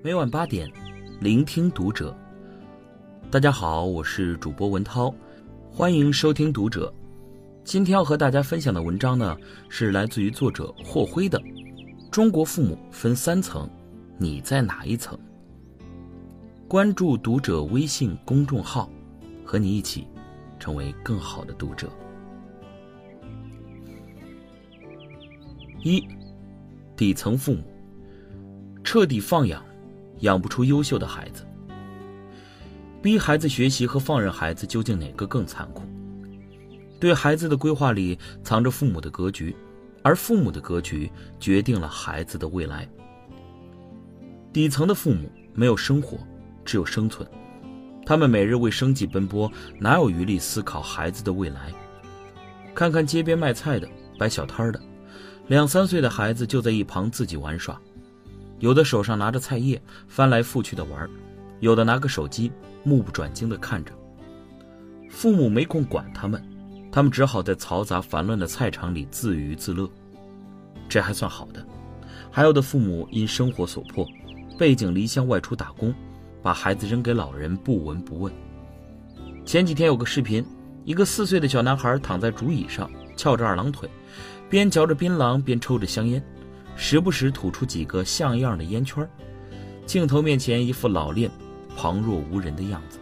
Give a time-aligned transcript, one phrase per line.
[0.00, 0.70] 每晚八点，
[1.20, 2.16] 聆听读者。
[3.32, 5.12] 大家好，我是主播文涛，
[5.72, 6.94] 欢迎收听读者。
[7.64, 9.36] 今天要和大家分享的文章呢，
[9.68, 11.40] 是来自于作者霍辉的
[12.12, 13.68] 《中国父母分三层，
[14.18, 15.18] 你在哪一层？》
[16.68, 18.88] 关注读者微信公众号，
[19.44, 20.06] 和你一起
[20.60, 21.90] 成为更好的读者。
[25.82, 26.06] 一，
[26.96, 27.64] 底层父母
[28.84, 29.60] 彻底放养。
[30.20, 31.46] 养不出优秀的孩子，
[33.02, 35.82] 逼孩子学习和放任孩子，究竟哪个更残酷？
[37.00, 39.54] 对孩子的规划里藏着父母的格局，
[40.02, 42.88] 而父母的格局决定了孩子的未来。
[44.52, 46.18] 底层的父母没有生活，
[46.64, 47.28] 只有生存，
[48.04, 51.72] 他们每日为生计奔波，哪有余力思考孩子的未来？
[52.74, 53.88] 看看街边卖菜的、
[54.18, 54.80] 摆小摊的，
[55.46, 57.80] 两三岁的孩子就在一旁自己玩耍。
[58.60, 61.08] 有的手上拿着菜叶，翻来覆去的玩
[61.60, 62.50] 有的拿个手机，
[62.82, 63.92] 目不转睛的看着。
[65.10, 66.42] 父母没空管他们，
[66.90, 69.88] 他们只好在嘈杂烦乱的菜场里自娱自乐。
[70.88, 71.64] 这还算好的，
[72.30, 74.06] 还有的父母因生活所迫，
[74.58, 75.94] 背井离乡外出打工，
[76.42, 78.32] 把孩子扔给老人不闻不问。
[79.44, 80.44] 前几天有个视频，
[80.84, 83.88] 一个四岁的小男孩躺在竹椅上，翘着二郎腿，
[84.48, 86.22] 边嚼着槟榔边抽着香烟。
[86.80, 89.06] 时不时吐出几个像样的烟圈
[89.84, 91.28] 镜头面前一副老练、
[91.76, 93.00] 旁若无人的样子。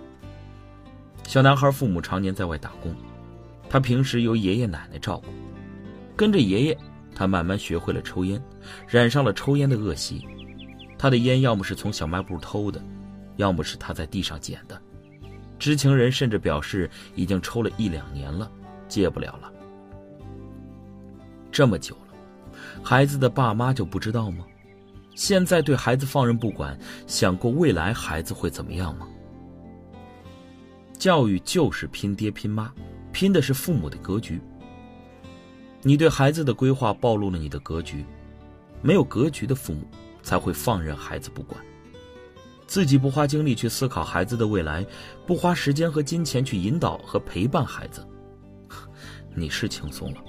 [1.28, 2.96] 小男孩父母常年在外打工，
[3.68, 5.26] 他平时由爷爷奶奶照顾，
[6.16, 6.78] 跟着爷爷，
[7.14, 8.42] 他慢慢学会了抽烟，
[8.88, 10.26] 染上了抽烟的恶习。
[10.98, 12.82] 他的烟要么是从小卖部偷的，
[13.36, 14.80] 要么是他在地上捡的。
[15.58, 18.50] 知情人甚至表示已经抽了一两年了，
[18.88, 19.52] 戒不了了。
[21.52, 21.94] 这么久。
[22.82, 24.44] 孩子的爸妈就不知道吗？
[25.14, 29.08] 现在对孩子放任不管，想过未来孩子会怎么样吗？
[30.98, 32.72] 教育就是拼爹拼妈，
[33.12, 34.40] 拼的是父母的格局。
[35.82, 38.04] 你对孩子的规划暴露了你的格局，
[38.82, 39.86] 没有格局的父母
[40.22, 41.58] 才会放任孩子不管，
[42.66, 44.84] 自己不花精力去思考孩子的未来，
[45.26, 48.06] 不花时间和金钱去引导和陪伴孩子，
[49.34, 50.20] 你是轻松了。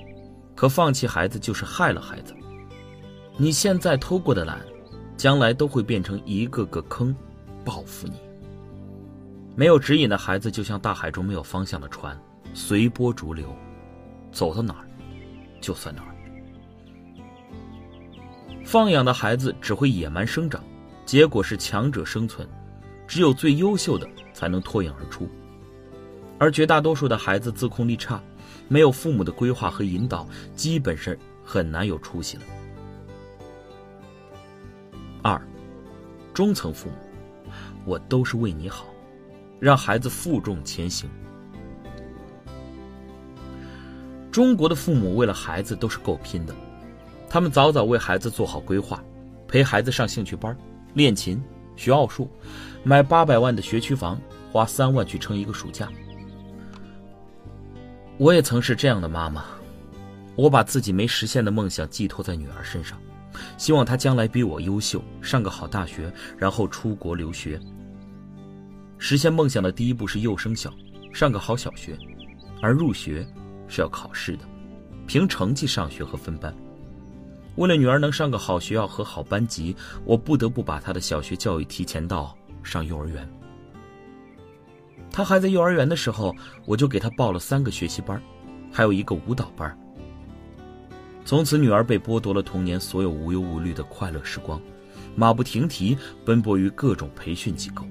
[0.57, 2.35] 可放弃孩子就是害了孩子。
[3.37, 4.59] 你现在偷过的懒，
[5.15, 7.15] 将来都会变成一个个坑，
[7.63, 8.15] 报复你。
[9.55, 12.19] 没有指引的孩子，就像大海中没有方向的船，
[12.55, 13.55] 随波逐流，
[14.31, 14.89] 走到哪儿，
[15.61, 16.15] 就算哪儿。
[18.65, 20.63] 放养的孩子只会野蛮生长，
[21.05, 22.49] 结果是强者生存，
[23.07, 25.29] 只有最优秀的才能脱颖而出，
[26.39, 28.19] 而绝大多数的孩子自控力差。
[28.67, 32.43] 没有父母的规划和引导，基本是很难有出息了。
[35.21, 35.41] 二，
[36.33, 37.51] 中层父母，
[37.85, 38.85] 我都是为你好，
[39.59, 41.09] 让孩子负重前行。
[44.31, 46.53] 中国的父母为了孩子都是够拼的，
[47.29, 49.03] 他们早早为孩子做好规划，
[49.47, 50.55] 陪孩子上兴趣班、
[50.93, 51.41] 练琴、
[51.75, 52.29] 学奥数，
[52.83, 54.19] 买八百万的学区房，
[54.51, 55.89] 花三万去撑一个暑假。
[58.19, 59.45] 我也曾是这样的妈妈，
[60.35, 62.99] 我把自己没实现的梦想寄托在女儿身上，
[63.57, 67.59] 希望她将来比我优秀，上个好大学，然后出国留学。
[68.97, 70.73] 实现梦想的第一步是幼升小，
[71.13, 71.95] 上个好小学，
[72.59, 73.23] 而入学
[73.67, 74.45] 是要考试的，
[75.05, 76.51] 凭成绩上学和分班。
[77.55, 79.75] 为了女儿能上个好学校和好班级，
[80.05, 83.29] 我不得不把她的小学教育提前到上幼儿园。
[85.17, 86.31] 他还在幼儿园的时候，
[86.63, 88.21] 我就给他报了三个学习班，
[88.71, 89.75] 还有一个舞蹈班。
[91.25, 94.61] 从此，女儿被剥夺了童年所有无忧无虑的快乐时光，
[95.15, 97.83] 马不停蹄奔波于各种培训机构。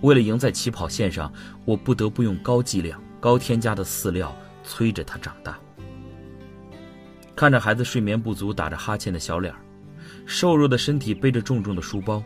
[0.00, 1.30] 为了赢在起跑线上，
[1.66, 4.34] 我不得不用高剂量、高添加的饲料
[4.64, 5.58] 催着她长大。
[7.36, 9.60] 看着孩子睡眠不足、打着哈欠的小脸儿，
[10.24, 12.24] 瘦弱的身体背着重重的书包，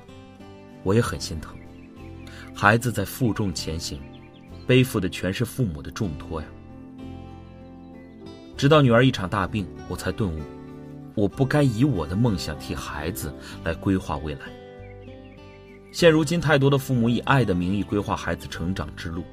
[0.84, 1.56] 我也很心疼。
[2.54, 4.00] 孩子在负重前行，
[4.66, 6.46] 背负的全是父母的重托呀。
[8.56, 10.40] 直到女儿一场大病，我才顿悟，
[11.16, 13.34] 我不该以我的梦想替孩子
[13.64, 14.40] 来规划未来。
[15.90, 19.24] 现如今，太多的父母以爱的名义规划孩子成长之路，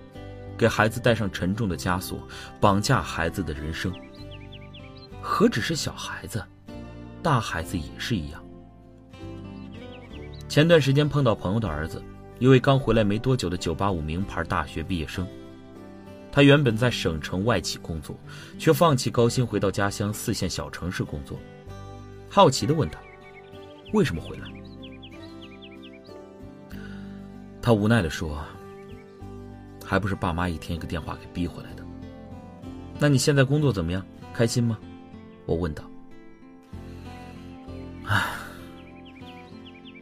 [0.57, 2.27] 给孩子带上沉重的枷锁，
[2.59, 3.94] 绑架孩子的人生。
[5.21, 6.44] 何止是小孩子，
[7.21, 8.44] 大孩子也是一样。
[10.50, 12.03] 前段时间碰到朋友的儿子。
[12.42, 15.28] 一位刚回来没多久的985名牌大学毕业生，
[16.32, 18.18] 他原本在省城外企工作，
[18.58, 21.38] 却放弃高薪回到家乡四线小城市工作。
[22.28, 23.00] 好奇的问他
[23.94, 24.48] ：“为什么回来？”
[27.62, 28.44] 他无奈的说
[29.86, 31.86] ：“还不是爸妈一天一个电话给逼回来的。”
[32.98, 34.04] 那你现在工作怎么样？
[34.34, 34.80] 开心吗？
[35.46, 35.84] 我问道。
[38.04, 38.34] 唉，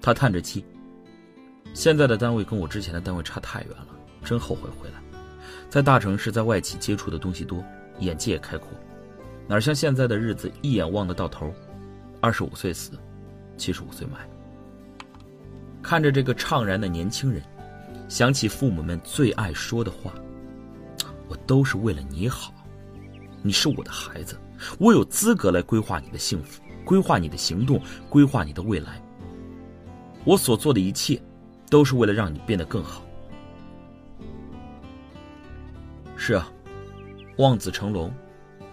[0.01, 0.63] 他叹着气。
[1.79, 3.87] 现在的单位跟我之前的单位差太远了，
[4.25, 4.95] 真后悔回来。
[5.69, 7.63] 在大城市，在外企接触的东西多，
[7.99, 8.67] 眼界也开阔，
[9.47, 11.53] 哪像现在的日子一眼望得到头，
[12.19, 12.99] 二十五岁死，
[13.55, 14.29] 七十五岁埋。
[15.81, 17.41] 看着这个怅然的年轻人，
[18.09, 20.13] 想起父母们最爱说的话
[21.31, 22.53] ：“我都是为了你好，
[23.41, 24.35] 你是我的孩子，
[24.79, 29.01] 我有资格来规划你的幸福，规划你的行动，规划你的未来。
[30.25, 31.17] 我所做的一切，
[31.69, 33.03] 都是为了让你变得更好。”
[36.17, 36.51] 是啊，
[37.37, 38.13] 望子成龙，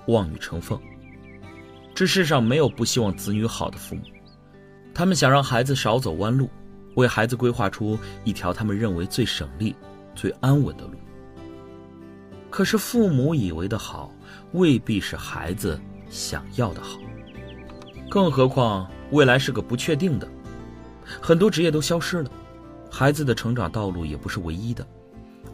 [0.06, 0.80] 望女成凤。
[1.94, 4.02] 这世上没有不希望子女好的父母，
[4.92, 6.48] 他们想让孩子少走弯路。
[6.96, 9.76] 为孩子规划出一条他们认为最省力、
[10.14, 10.94] 最安稳的路。
[12.48, 14.10] 可是父母以为的好，
[14.52, 15.78] 未必是孩子
[16.08, 16.98] 想要的好。
[18.08, 20.26] 更何况未来是个不确定的，
[21.20, 22.30] 很多职业都消失了，
[22.96, 24.86] 孩子的成长道路也不是唯一的。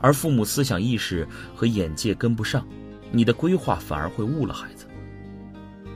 [0.01, 2.65] 而父母思想意识和眼界跟不上，
[3.11, 4.87] 你的规划反而会误了孩子。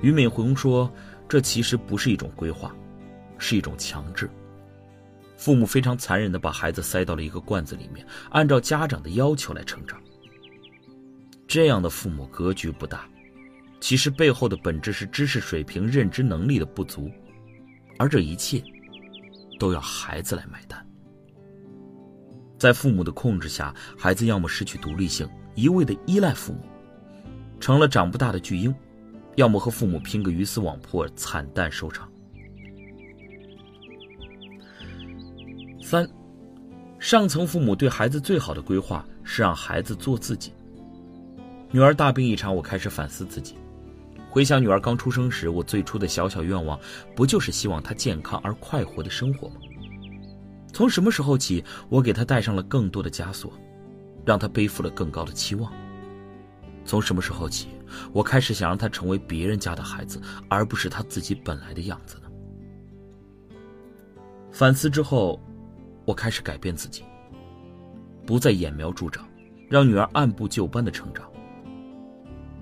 [0.03, 0.93] 俞敏洪说
[1.29, 2.75] ：“这其实不是一种规划，
[3.39, 4.29] 是一种强制。”
[5.39, 10.01] 父母非常残忍地把孩子塞到了一个罐子里面，按照家长的要求来成长。
[11.47, 13.09] 这样的父母格局不大，
[13.81, 17.09] 其实背后的本质是知识水平、认知能力的不足，
[18.01, 18.61] 而这一切
[19.61, 20.85] 都要孩子来买单。
[22.59, 26.61] 在父母的控制下，孩子要么失去独立性，一味的依赖父母，
[27.61, 28.73] 成了长不大的巨婴；
[29.35, 32.09] 要么和父母拼个鱼死网破，惨淡收场。
[35.83, 36.09] 三，
[36.99, 40.53] 上层父母对孩子最好的规划是让孩子做自己。
[41.71, 43.55] 女儿大病一场，我开始反思自己。
[44.31, 46.79] 回想女儿刚出生时，我最初的小小愿望，
[47.15, 49.57] 不就是希望她健康而快活的生活吗？
[50.77, 53.51] 从什么时候起，我给她戴上了更多的枷锁，
[54.27, 55.73] 让她背负了更高的期望？
[56.85, 57.69] 从什么时候起，
[58.13, 60.21] 我开始想让她成为别人家的孩子，
[60.51, 62.29] 而不是她自己本来的样子呢？
[64.53, 65.41] 反思之后。
[66.05, 67.03] 我开始改变自己，
[68.27, 69.27] 不再揠苗助长，
[69.71, 71.27] 让女儿按部就班的成长。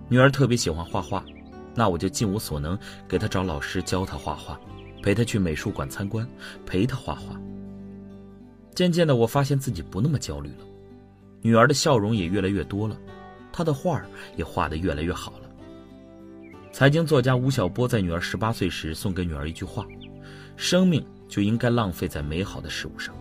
[0.09, 1.23] 女儿特别喜欢画画，
[1.75, 2.79] 那我就尽我所能
[3.09, 4.59] 给她找老师教她画画，
[5.03, 6.27] 陪她去美术馆参观，
[6.65, 7.39] 陪她画画。
[8.75, 10.65] 渐渐的，我发现自己不那么焦虑了，
[11.41, 12.97] 女儿的笑容也越来越多了，
[13.53, 14.03] 她的画
[14.37, 15.51] 也画得越来越好了。
[16.73, 19.87] 财经作家吴晓波在女儿十八岁时送给女儿一句话
[20.57, 23.15] ：“生命就应该浪费在美好的事物上。”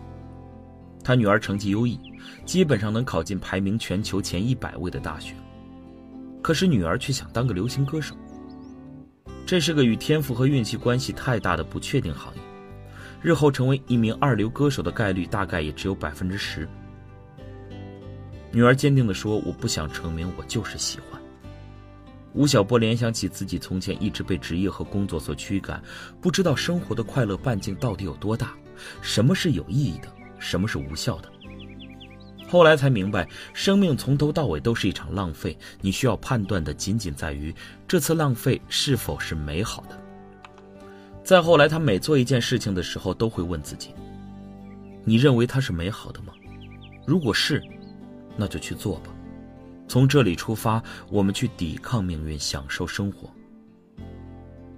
[1.03, 1.99] 他女儿成绩优异，
[2.45, 5.35] 基本上能考进排名全球前一百位的大学。
[6.41, 8.15] 可是女儿却想当个流行歌手。
[9.45, 12.41] 这是个与天赋和运气关系太大的不确定行业，
[13.23, 16.67] 日后成为一名二流歌手的概率大概也只有百分之十。
[18.51, 21.19] 女儿坚定地说：“我不想成名，我就是喜欢。”
[22.33, 25.81] 吴晓波联想起自己从前一直被职业和工作所驱赶，
[26.19, 28.53] 不知道生活的快乐半径到底有多大，
[29.01, 30.07] 什么是有意义的。
[30.37, 31.31] 什么是无效的？
[32.49, 35.57] 后来才明白，生命从头到尾都是一场浪费。
[35.79, 37.55] 你需要判断的仅仅在于
[37.87, 40.02] 这次浪费是否是美好的。
[41.23, 43.91] 再后来，他每做一件事情的时候，都会问自己：
[45.05, 46.33] 你认为它是美好的吗？
[47.05, 47.63] 如果是，
[48.35, 49.13] 那就去做吧。
[49.87, 53.29] 从这里出发，我们去抵抗命运，享受生活。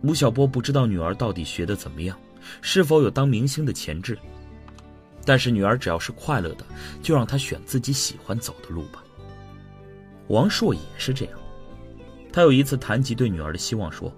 [0.03, 2.15] 吴晓波不知道女儿到底学的怎么样，
[2.61, 4.17] 是否有当明星的潜质。
[5.25, 6.65] 但是女儿只要是快乐的，
[7.01, 9.03] 就让她选自己喜欢走的路吧。
[10.27, 11.39] 王朔也是这样，
[12.31, 14.11] 他有一次谈及对女儿的希望，说：“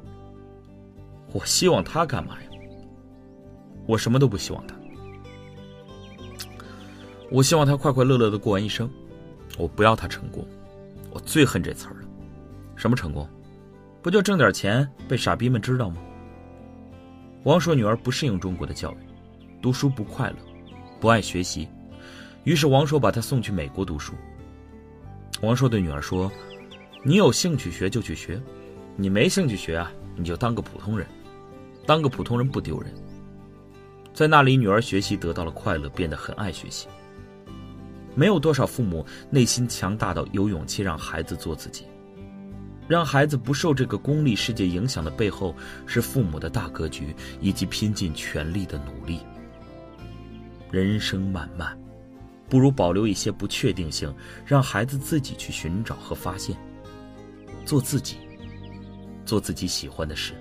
[1.33, 2.49] 我希望他干嘛呀？
[3.85, 4.75] 我什么都不希望他。
[7.29, 8.89] 我希望他快快乐乐的过完一生。
[9.57, 10.45] 我不要他成功，
[11.09, 12.07] 我最恨这词儿了。
[12.75, 13.27] 什么成功？
[14.01, 15.97] 不就挣点钱被傻逼们知道吗？”
[17.43, 18.97] 王硕女儿不适应中国的教育，
[19.61, 20.35] 读书不快乐。
[20.99, 21.67] 不爱学习，
[22.43, 24.13] 于是王硕把她送去美国读书。
[25.41, 26.31] 王硕对女儿说
[27.03, 28.41] ：“你有兴趣学就去学，
[28.95, 31.07] 你没兴趣学啊，你就当个普通人。
[31.87, 32.93] 当个普通人不丢人。”
[34.13, 36.87] 在那里，女儿学习得到了快乐，变得很爱学习。
[38.13, 41.85] 没有多少父母内心强大到有勇气让孩子做自己，
[42.87, 49.19] 让孩子不受这个功利世界影响的背后，是父母的大格局以及拼尽全力的努力。
[50.71, 51.77] 人生漫漫，
[52.49, 54.11] 不如保留一些不确定性，
[54.45, 56.57] 让孩子自己去寻找和发现。
[57.65, 58.17] 做自己，
[59.25, 60.33] 做自己喜欢的事。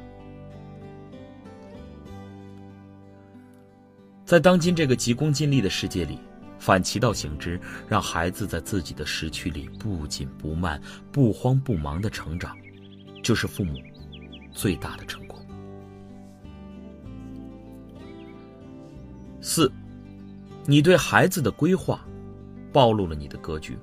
[4.27, 6.19] 在当今这个急功近利的世界里，
[6.59, 12.57] 反其道行之，让孩子在自己的时区里不紧不慢、不慌不忙的成长，
[13.23, 13.79] 就是父母
[14.51, 15.39] 最大的成功。
[19.41, 19.71] 四，
[20.65, 22.05] 你对孩子的规划，
[22.73, 23.79] 暴露了你的格局。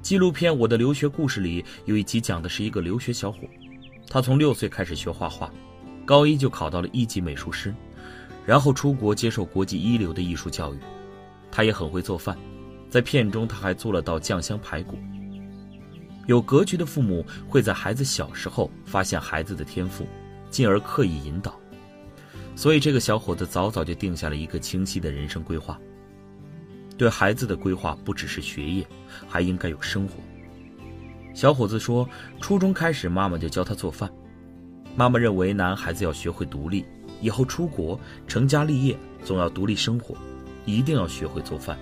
[0.00, 3.40] 纪录片《我的留学故事》里有一集讲的是一个留学小伙，
[4.08, 5.52] 他从六岁开始学画画，
[6.06, 7.72] 高一就考到了一级美术师，
[8.46, 10.78] 然后出国接受国际一流的艺术教育。
[11.50, 12.36] 他也很会做饭，
[12.88, 14.98] 在片中他还做了道酱香排骨。
[16.26, 20.06] 有格局的父母会在孩子小时候发现孩子的天赋，
[20.50, 21.58] 进而刻意引导。
[22.54, 25.78] 所以，这个小伙子早早就定下了一个清晰的人生规划。
[26.96, 28.86] 对孩子的规划不只是学业，
[29.26, 30.16] 还应该有生活。
[31.34, 32.08] 小伙子说，
[32.40, 34.10] 初中开始，妈妈就教他做饭。
[34.94, 36.84] 妈妈认为，男孩子要学会独立，
[37.22, 40.14] 以后出国成家立业，总要独立生活，
[40.66, 41.78] 一定要学会做饭、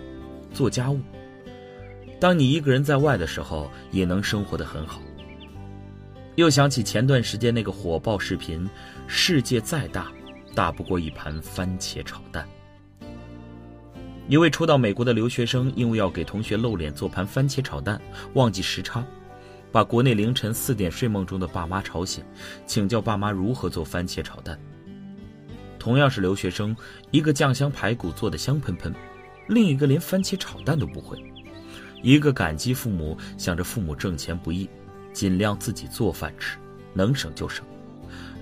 [0.54, 1.00] 做家务。
[2.20, 5.00] 当你一个人在外的时候，也能生活得很好。
[6.36, 8.68] 又想起前段时间那个火爆视频
[9.08, 10.12] ：“世界再大。”
[10.52, 12.46] 大不过一盘番茄炒蛋。
[14.28, 18.00] 一位初到美国的留学生，因为要给同学露脸做盘番茄炒蛋，
[18.34, 19.04] 忘记时差，
[19.70, 22.24] 把国内凌晨四点睡梦中的爸妈吵醒，
[22.66, 24.58] 请教爸妈如何做番茄炒蛋。
[25.80, 26.76] 同样是留学生，
[27.10, 28.94] 一个酱香排骨做的香喷喷，
[29.48, 31.18] 另一个连番茄炒蛋都不会。
[32.02, 34.68] 一个感激父母，想着父母挣钱不易，
[35.12, 36.58] 尽量自己做饭吃，
[36.92, 37.64] 能省就省。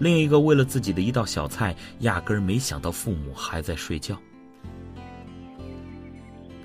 [0.01, 4.21] 另一个为了自己的一道小菜，压根儿没想到父母还在睡觉。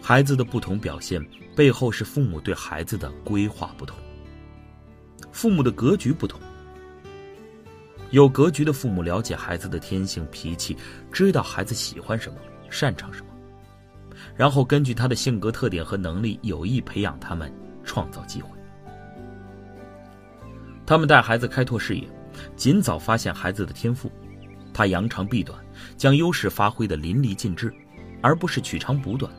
[0.02, 1.24] 孩子的不同表现
[1.56, 3.96] 背后是父母对孩子的规划不同，
[5.32, 6.40] 父母的格局不同。
[8.14, 10.78] 有格局的父母了解孩子的天性脾气，
[11.12, 12.38] 知道孩子喜欢什么、
[12.70, 13.34] 擅长什么，
[14.36, 17.52] 然后根据他的性格特点和能力，有意培养他们，
[17.84, 18.50] 创造机会。
[20.86, 22.08] 他们带孩子开拓视野。
[22.56, 24.12] 尽早发现孩子的天赋，
[24.74, 25.60] 他扬长避短，
[25.98, 27.74] 将优势发挥的淋漓尽致，
[28.22, 29.32] 而不是取长补短，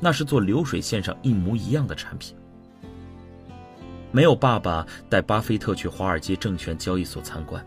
[0.00, 2.36] 那是做流水线上一模一样的产品。
[4.12, 7.62] 没有爸爸带巴菲特去华尔街证券交易所参观，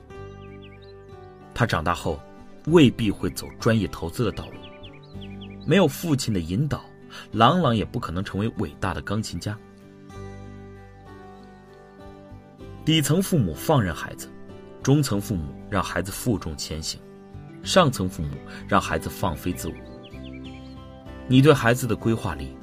[1.60, 2.18] 他长大后
[2.68, 4.54] 未必会走专业投资的道路。
[5.68, 6.86] 没有父亲的引导，
[7.34, 9.58] 朗朗也不可能成为伟大的钢琴家。
[12.86, 14.30] 底层父母放任孩子。
[14.82, 16.98] 中层父母让孩子负重前行，
[17.62, 19.74] 上层父母让孩子放飞自我。
[21.28, 22.56] 你对孩子的规划里，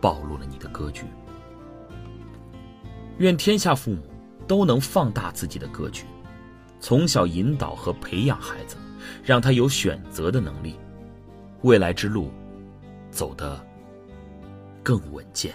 [0.00, 1.02] 暴露了你的格局。
[3.18, 3.98] 愿天下父母
[4.46, 6.04] 都能放大自己的格局，
[6.80, 8.76] 从小引导和培养孩子，
[9.24, 10.76] 让他有选择的能力，
[11.62, 12.30] 未来之路
[13.10, 13.64] 走得
[14.82, 15.52] 更稳健。